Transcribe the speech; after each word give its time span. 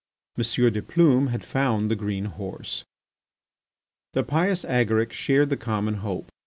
de 0.35 0.81
Plume 0.81 1.27
had 1.27 1.43
found 1.43 1.91
the 1.91 1.95
green 1.95 2.25
horse. 2.25 2.83
The 4.13 4.23
pious 4.23 4.65
Agaric 4.65 5.13
shared 5.13 5.49
the 5.51 5.57
common 5.57 5.97
hope. 6.01 6.27